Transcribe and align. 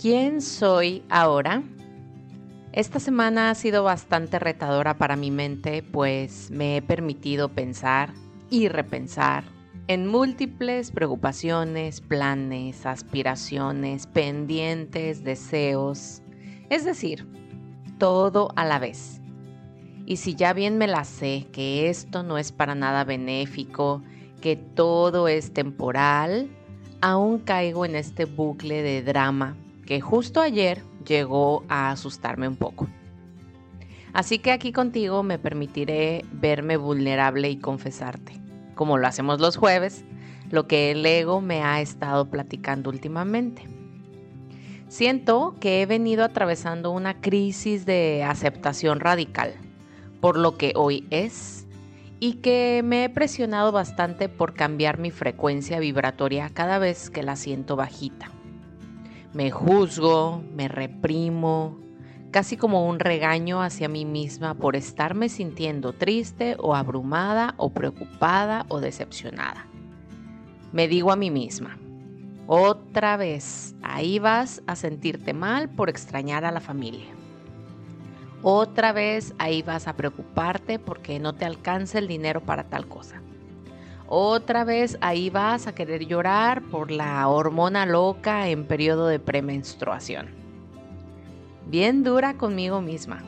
¿Quién 0.00 0.42
soy 0.42 1.02
ahora? 1.10 1.64
Esta 2.70 3.00
semana 3.00 3.50
ha 3.50 3.54
sido 3.56 3.82
bastante 3.82 4.38
retadora 4.38 4.96
para 4.96 5.16
mi 5.16 5.32
mente, 5.32 5.82
pues 5.82 6.52
me 6.52 6.76
he 6.76 6.82
permitido 6.82 7.48
pensar 7.48 8.14
y 8.48 8.68
repensar 8.68 9.42
en 9.88 10.06
múltiples 10.06 10.92
preocupaciones, 10.92 12.00
planes, 12.00 12.86
aspiraciones, 12.86 14.06
pendientes, 14.06 15.24
deseos, 15.24 16.22
es 16.70 16.84
decir, 16.84 17.26
todo 17.98 18.52
a 18.54 18.64
la 18.64 18.78
vez. 18.78 19.20
Y 20.06 20.18
si 20.18 20.36
ya 20.36 20.52
bien 20.52 20.78
me 20.78 20.86
la 20.86 21.02
sé 21.02 21.48
que 21.50 21.88
esto 21.88 22.22
no 22.22 22.38
es 22.38 22.52
para 22.52 22.76
nada 22.76 23.02
benéfico, 23.02 24.04
que 24.40 24.54
todo 24.54 25.26
es 25.26 25.52
temporal, 25.52 26.48
aún 27.00 27.40
caigo 27.40 27.84
en 27.84 27.96
este 27.96 28.26
bucle 28.26 28.82
de 28.82 29.02
drama 29.02 29.56
que 29.88 30.02
justo 30.02 30.42
ayer 30.42 30.82
llegó 31.06 31.64
a 31.70 31.90
asustarme 31.90 32.46
un 32.46 32.56
poco. 32.56 32.86
Así 34.12 34.38
que 34.38 34.52
aquí 34.52 34.70
contigo 34.70 35.22
me 35.22 35.38
permitiré 35.38 36.26
verme 36.30 36.76
vulnerable 36.76 37.48
y 37.48 37.56
confesarte, 37.56 38.34
como 38.74 38.98
lo 38.98 39.06
hacemos 39.06 39.40
los 39.40 39.56
jueves, 39.56 40.04
lo 40.50 40.66
que 40.66 40.90
el 40.90 41.06
ego 41.06 41.40
me 41.40 41.62
ha 41.62 41.80
estado 41.80 42.28
platicando 42.28 42.90
últimamente. 42.90 43.62
Siento 44.88 45.56
que 45.58 45.80
he 45.80 45.86
venido 45.86 46.22
atravesando 46.22 46.90
una 46.90 47.22
crisis 47.22 47.86
de 47.86 48.24
aceptación 48.24 49.00
radical 49.00 49.54
por 50.20 50.36
lo 50.36 50.58
que 50.58 50.74
hoy 50.76 51.06
es 51.08 51.66
y 52.20 52.34
que 52.34 52.82
me 52.84 53.04
he 53.04 53.08
presionado 53.08 53.72
bastante 53.72 54.28
por 54.28 54.52
cambiar 54.52 54.98
mi 54.98 55.10
frecuencia 55.10 55.80
vibratoria 55.80 56.50
cada 56.52 56.78
vez 56.78 57.08
que 57.08 57.22
la 57.22 57.36
siento 57.36 57.74
bajita. 57.74 58.30
Me 59.32 59.50
juzgo, 59.50 60.42
me 60.54 60.68
reprimo, 60.68 61.78
casi 62.30 62.56
como 62.56 62.88
un 62.88 62.98
regaño 62.98 63.62
hacia 63.62 63.88
mí 63.88 64.04
misma 64.04 64.54
por 64.54 64.76
estarme 64.76 65.28
sintiendo 65.28 65.92
triste 65.92 66.56
o 66.58 66.74
abrumada 66.74 67.54
o 67.56 67.70
preocupada 67.70 68.64
o 68.68 68.80
decepcionada. 68.80 69.66
Me 70.72 70.88
digo 70.88 71.12
a 71.12 71.16
mí 71.16 71.30
misma, 71.30 71.78
otra 72.46 73.18
vez, 73.18 73.74
ahí 73.82 74.18
vas 74.18 74.62
a 74.66 74.76
sentirte 74.76 75.34
mal 75.34 75.68
por 75.68 75.90
extrañar 75.90 76.46
a 76.46 76.50
la 76.50 76.60
familia. 76.60 77.14
Otra 78.42 78.92
vez 78.92 79.34
ahí 79.38 79.62
vas 79.62 79.88
a 79.88 79.96
preocuparte 79.96 80.78
porque 80.78 81.18
no 81.18 81.34
te 81.34 81.44
alcanza 81.44 81.98
el 81.98 82.08
dinero 82.08 82.40
para 82.40 82.64
tal 82.64 82.86
cosa. 82.86 83.20
Otra 84.10 84.64
vez 84.64 84.96
ahí 85.02 85.28
vas 85.28 85.66
a 85.66 85.74
querer 85.74 86.06
llorar 86.06 86.62
por 86.62 86.90
la 86.90 87.28
hormona 87.28 87.84
loca 87.84 88.48
en 88.48 88.64
periodo 88.64 89.06
de 89.06 89.18
premenstruación. 89.18 90.28
Bien 91.66 92.02
dura 92.02 92.32
conmigo 92.38 92.80
misma. 92.80 93.22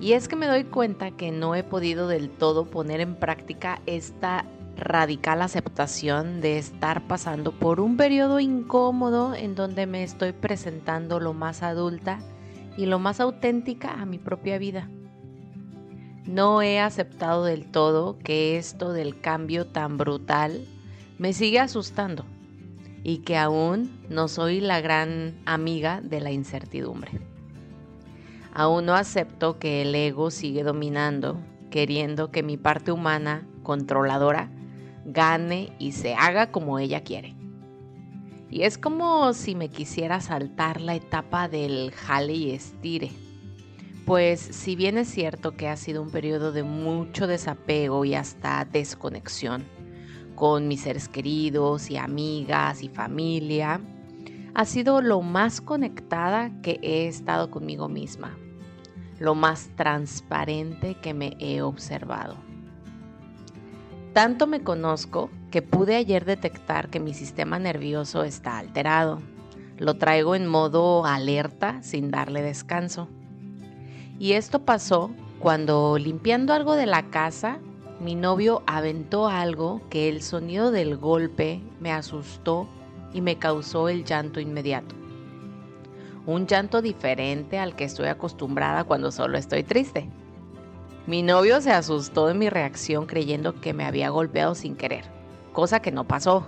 Y 0.00 0.14
es 0.14 0.26
que 0.26 0.34
me 0.34 0.48
doy 0.48 0.64
cuenta 0.64 1.12
que 1.12 1.30
no 1.30 1.54
he 1.54 1.62
podido 1.62 2.08
del 2.08 2.28
todo 2.28 2.64
poner 2.64 3.00
en 3.00 3.14
práctica 3.14 3.80
esta 3.86 4.46
radical 4.76 5.42
aceptación 5.42 6.40
de 6.40 6.58
estar 6.58 7.06
pasando 7.06 7.52
por 7.52 7.78
un 7.78 7.96
periodo 7.96 8.40
incómodo 8.40 9.34
en 9.34 9.54
donde 9.54 9.86
me 9.86 10.02
estoy 10.02 10.32
presentando 10.32 11.20
lo 11.20 11.34
más 11.34 11.62
adulta 11.62 12.18
y 12.76 12.86
lo 12.86 12.98
más 12.98 13.20
auténtica 13.20 13.92
a 13.92 14.06
mi 14.06 14.18
propia 14.18 14.58
vida. 14.58 14.88
No 16.26 16.60
he 16.60 16.78
aceptado 16.78 17.44
del 17.44 17.70
todo 17.70 18.18
que 18.18 18.58
esto 18.58 18.92
del 18.92 19.20
cambio 19.20 19.66
tan 19.66 19.96
brutal 19.96 20.66
me 21.18 21.32
sigue 21.32 21.58
asustando 21.58 22.26
y 23.02 23.18
que 23.18 23.38
aún 23.38 24.04
no 24.10 24.28
soy 24.28 24.60
la 24.60 24.82
gran 24.82 25.40
amiga 25.46 26.02
de 26.02 26.20
la 26.20 26.30
incertidumbre. 26.30 27.20
Aún 28.52 28.84
no 28.84 28.94
acepto 28.94 29.58
que 29.58 29.82
el 29.82 29.94
ego 29.94 30.30
sigue 30.30 30.62
dominando, 30.62 31.40
queriendo 31.70 32.30
que 32.30 32.42
mi 32.42 32.58
parte 32.58 32.92
humana, 32.92 33.48
controladora, 33.62 34.50
gane 35.06 35.72
y 35.78 35.92
se 35.92 36.14
haga 36.14 36.52
como 36.52 36.78
ella 36.78 37.02
quiere. 37.02 37.34
Y 38.50 38.62
es 38.62 38.76
como 38.76 39.32
si 39.32 39.54
me 39.54 39.70
quisiera 39.70 40.20
saltar 40.20 40.82
la 40.82 40.96
etapa 40.96 41.48
del 41.48 41.92
jale 41.92 42.34
y 42.34 42.50
estire 42.50 43.10
pues 44.10 44.40
si 44.40 44.74
bien 44.74 44.98
es 44.98 45.06
cierto 45.06 45.52
que 45.52 45.68
ha 45.68 45.76
sido 45.76 46.02
un 46.02 46.10
periodo 46.10 46.50
de 46.50 46.64
mucho 46.64 47.28
desapego 47.28 48.04
y 48.04 48.16
hasta 48.16 48.64
desconexión 48.64 49.64
con 50.34 50.66
mis 50.66 50.80
seres 50.80 51.06
queridos 51.08 51.92
y 51.92 51.96
amigas 51.96 52.82
y 52.82 52.88
familia, 52.88 53.80
ha 54.52 54.64
sido 54.64 55.00
lo 55.00 55.22
más 55.22 55.60
conectada 55.60 56.50
que 56.60 56.80
he 56.82 57.06
estado 57.06 57.52
conmigo 57.52 57.88
misma, 57.88 58.36
lo 59.20 59.36
más 59.36 59.70
transparente 59.76 60.96
que 60.96 61.14
me 61.14 61.36
he 61.38 61.62
observado. 61.62 62.34
Tanto 64.12 64.48
me 64.48 64.64
conozco 64.64 65.30
que 65.52 65.62
pude 65.62 65.94
ayer 65.94 66.24
detectar 66.24 66.90
que 66.90 66.98
mi 66.98 67.14
sistema 67.14 67.60
nervioso 67.60 68.24
está 68.24 68.58
alterado. 68.58 69.20
Lo 69.78 69.98
traigo 69.98 70.34
en 70.34 70.48
modo 70.48 71.06
alerta 71.06 71.80
sin 71.84 72.10
darle 72.10 72.42
descanso. 72.42 73.08
Y 74.20 74.34
esto 74.34 74.58
pasó 74.66 75.10
cuando 75.38 75.96
limpiando 75.96 76.52
algo 76.52 76.74
de 76.74 76.84
la 76.84 77.08
casa, 77.08 77.58
mi 78.00 78.14
novio 78.14 78.62
aventó 78.66 79.28
algo 79.28 79.80
que 79.88 80.10
el 80.10 80.20
sonido 80.20 80.70
del 80.70 80.98
golpe 80.98 81.62
me 81.80 81.90
asustó 81.90 82.68
y 83.14 83.22
me 83.22 83.38
causó 83.38 83.88
el 83.88 84.04
llanto 84.04 84.38
inmediato. 84.38 84.94
Un 86.26 86.46
llanto 86.46 86.82
diferente 86.82 87.58
al 87.58 87.74
que 87.74 87.84
estoy 87.84 88.08
acostumbrada 88.08 88.84
cuando 88.84 89.10
solo 89.10 89.38
estoy 89.38 89.62
triste. 89.62 90.10
Mi 91.06 91.22
novio 91.22 91.62
se 91.62 91.72
asustó 91.72 92.26
de 92.26 92.34
mi 92.34 92.50
reacción 92.50 93.06
creyendo 93.06 93.58
que 93.62 93.72
me 93.72 93.86
había 93.86 94.10
golpeado 94.10 94.54
sin 94.54 94.76
querer, 94.76 95.06
cosa 95.54 95.80
que 95.80 95.92
no 95.92 96.06
pasó. 96.06 96.46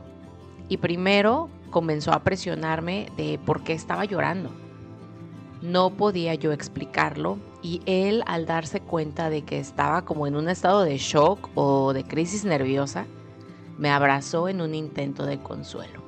Y 0.69 0.77
primero 0.77 1.49
comenzó 1.71 2.13
a 2.13 2.23
presionarme 2.23 3.07
de 3.17 3.41
por 3.47 3.65
qué 3.65 3.73
estaba 3.73 4.05
llorando. 4.05 4.51
No 5.63 5.89
podía 5.97 6.35
yo 6.35 6.53
explicarlo 6.53 7.39
y 7.63 7.81
él 7.87 8.25
al 8.27 8.45
darse 8.45 8.81
cuenta 8.81 9.31
de 9.31 9.43
que 9.43 9.59
estaba 9.59 10.03
como 10.03 10.27
en 10.27 10.35
un 10.37 10.49
estado 10.49 10.83
de 10.83 10.99
shock 10.99 11.49
o 11.55 11.93
de 11.93 12.05
crisis 12.05 12.45
nerviosa, 12.45 13.07
me 13.79 13.91
abrazó 13.91 14.49
en 14.49 14.61
un 14.61 14.75
intento 14.75 15.25
de 15.25 15.39
consuelo. 15.39 16.03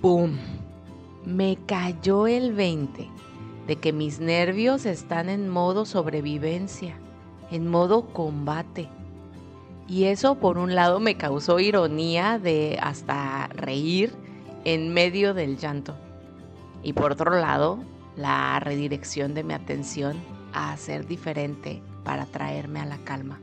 ¡Pum! 0.00 0.36
Me 1.24 1.58
cayó 1.66 2.26
el 2.26 2.54
20 2.54 3.08
de 3.66 3.76
que 3.76 3.92
mis 3.92 4.20
nervios 4.20 4.86
están 4.86 5.28
en 5.28 5.48
modo 5.48 5.84
sobrevivencia, 5.84 6.96
en 7.50 7.68
modo 7.68 8.06
combate. 8.06 8.88
Y 9.86 10.04
eso 10.04 10.36
por 10.36 10.56
un 10.56 10.74
lado 10.74 11.00
me 11.00 11.16
causó 11.16 11.58
ironía 11.58 12.38
de 12.38 12.78
hasta 12.80 13.48
reír 13.48 14.14
en 14.64 14.94
medio 14.94 15.34
del 15.34 15.58
llanto. 15.58 15.96
Y 16.82 16.92
por 16.92 17.12
otro 17.12 17.38
lado, 17.38 17.80
la 18.16 18.58
redirección 18.60 19.34
de 19.34 19.44
mi 19.44 19.54
atención 19.54 20.16
a 20.52 20.76
ser 20.76 21.06
diferente 21.06 21.82
para 22.04 22.26
traerme 22.26 22.80
a 22.80 22.86
la 22.86 22.98
calma. 22.98 23.40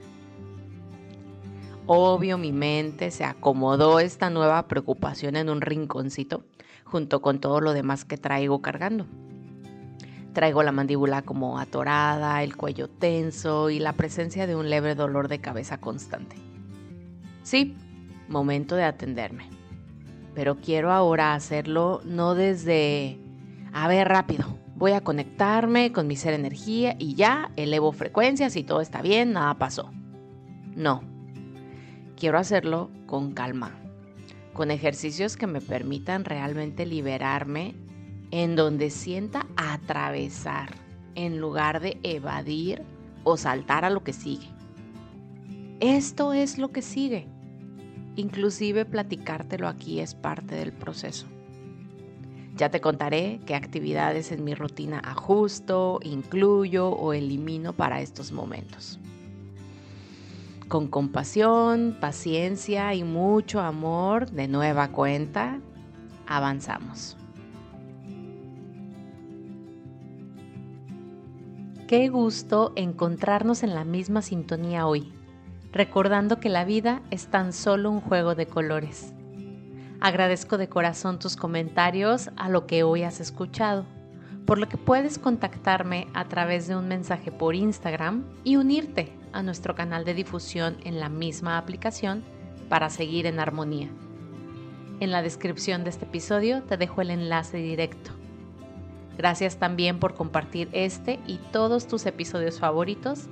Obvio, 1.85 2.37
mi 2.37 2.51
mente 2.51 3.11
se 3.11 3.23
acomodó 3.23 3.99
esta 3.99 4.29
nueva 4.29 4.67
preocupación 4.67 5.37
en 5.37 5.49
un 5.49 5.61
rinconcito 5.61 6.43
junto 6.83 7.21
con 7.21 7.39
todo 7.39 7.61
lo 7.61 7.73
demás 7.73 8.05
que 8.05 8.17
traigo 8.17 8.61
cargando. 8.61 9.05
Traigo 10.33 10.63
la 10.63 10.71
mandíbula 10.71 11.21
como 11.21 11.59
atorada, 11.59 12.43
el 12.43 12.55
cuello 12.55 12.89
tenso 12.89 13.69
y 13.69 13.79
la 13.79 13.93
presencia 13.93 14.47
de 14.47 14.55
un 14.55 14.69
leve 14.69 14.95
dolor 14.95 15.29
de 15.29 15.39
cabeza 15.39 15.79
constante. 15.79 16.35
Sí, 17.43 17.75
momento 18.27 18.75
de 18.75 18.83
atenderme. 18.83 19.49
Pero 20.35 20.57
quiero 20.57 20.91
ahora 20.91 21.33
hacerlo 21.33 22.01
no 22.05 22.35
desde 22.35 23.17
a 23.73 23.87
ver 23.87 24.07
rápido, 24.07 24.59
voy 24.77 24.91
a 24.91 25.01
conectarme 25.01 25.91
con 25.91 26.07
mi 26.07 26.15
ser 26.15 26.35
energía 26.35 26.95
y 26.99 27.15
ya 27.15 27.51
elevo 27.55 27.91
frecuencias 27.91 28.55
y 28.55 28.63
todo 28.63 28.81
está 28.81 29.01
bien, 29.01 29.33
nada 29.33 29.55
pasó. 29.55 29.91
No, 30.75 31.01
quiero 32.15 32.37
hacerlo 32.37 32.91
con 33.07 33.31
calma, 33.31 33.75
con 34.53 34.69
ejercicios 34.69 35.35
que 35.35 35.47
me 35.47 35.61
permitan 35.61 36.25
realmente 36.25 36.85
liberarme 36.85 37.75
en 38.29 38.55
donde 38.55 38.91
sienta 38.91 39.47
atravesar 39.55 40.69
en 41.15 41.39
lugar 41.39 41.79
de 41.79 41.99
evadir 42.03 42.83
o 43.23 43.35
saltar 43.35 43.83
a 43.83 43.89
lo 43.89 44.03
que 44.03 44.13
sigue. 44.13 44.47
Esto 45.79 46.33
es 46.33 46.59
lo 46.59 46.71
que 46.71 46.83
sigue. 46.83 47.27
Inclusive 48.15 48.85
platicártelo 48.85 49.67
aquí 49.67 49.99
es 49.99 50.13
parte 50.13 50.55
del 50.55 50.71
proceso. 50.71 51.27
Ya 52.57 52.69
te 52.69 52.81
contaré 52.81 53.39
qué 53.45 53.53
actividades 53.53 54.31
en 54.31 54.43
mi 54.43 54.55
rutina 54.55 54.99
ajusto, 54.99 55.99
incluyo 56.01 56.89
o 56.89 57.13
elimino 57.13 57.73
para 57.73 58.01
estos 58.01 58.31
momentos. 58.31 58.99
Con 60.67 60.87
compasión, 60.87 61.95
paciencia 62.01 62.95
y 62.95 63.03
mucho 63.03 63.59
amor, 63.59 64.31
de 64.31 64.47
nueva 64.47 64.87
cuenta, 64.87 65.59
avanzamos. 66.25 67.15
Qué 71.87 72.09
gusto 72.09 72.73
encontrarnos 72.75 73.61
en 73.61 73.75
la 73.75 73.85
misma 73.85 74.23
sintonía 74.23 74.87
hoy, 74.87 75.13
recordando 75.71 76.39
que 76.39 76.49
la 76.49 76.65
vida 76.65 77.03
es 77.11 77.27
tan 77.27 77.53
solo 77.53 77.91
un 77.91 78.01
juego 78.01 78.33
de 78.33 78.47
colores. 78.47 79.13
Agradezco 79.99 80.59
de 80.59 80.69
corazón 80.69 81.17
tus 81.17 81.35
comentarios 81.35 82.29
a 82.37 82.49
lo 82.49 82.67
que 82.67 82.83
hoy 82.83 83.01
has 83.01 83.19
escuchado, 83.19 83.83
por 84.45 84.59
lo 84.59 84.69
que 84.69 84.77
puedes 84.77 85.17
contactarme 85.17 86.07
a 86.13 86.25
través 86.25 86.67
de 86.67 86.75
un 86.75 86.87
mensaje 86.87 87.31
por 87.31 87.55
Instagram 87.55 88.23
y 88.43 88.57
unirte 88.57 89.11
a 89.33 89.41
nuestro 89.41 89.73
canal 89.73 90.05
de 90.05 90.13
difusión 90.13 90.77
en 90.83 90.99
la 90.99 91.09
misma 91.09 91.57
aplicación 91.57 92.23
para 92.69 92.91
seguir 92.91 93.25
en 93.25 93.39
armonía. 93.39 93.89
En 94.99 95.11
la 95.11 95.23
descripción 95.23 95.83
de 95.83 95.89
este 95.89 96.05
episodio 96.05 96.61
te 96.61 96.77
dejo 96.77 97.01
el 97.01 97.09
enlace 97.09 97.57
directo. 97.57 98.11
Gracias 99.17 99.57
también 99.57 99.99
por 99.99 100.13
compartir 100.13 100.69
este 100.73 101.19
y 101.25 101.39
todos 101.51 101.87
tus 101.87 102.05
episodios 102.05 102.59
favoritos, 102.59 103.25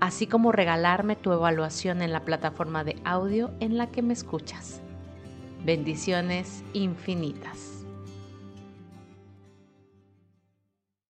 así 0.00 0.26
como 0.26 0.52
regalarme 0.52 1.16
tu 1.16 1.32
evaluación 1.32 2.02
en 2.02 2.12
la 2.12 2.26
plataforma 2.26 2.84
de 2.84 2.96
audio 3.04 3.50
en 3.58 3.78
la 3.78 3.86
que 3.86 4.02
me 4.02 4.12
escuchas. 4.12 4.82
Bendiciones 5.64 6.64
infinitas. 6.72 7.69